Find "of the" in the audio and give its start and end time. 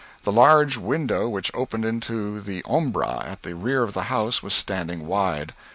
3.83-4.05